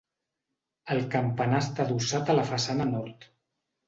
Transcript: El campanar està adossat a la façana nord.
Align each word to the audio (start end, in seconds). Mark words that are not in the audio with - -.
El 0.95 1.01
campanar 1.15 1.59
està 1.63 1.83
adossat 1.85 2.31
a 2.31 2.37
la 2.39 2.47
façana 2.53 2.89
nord. 2.93 3.29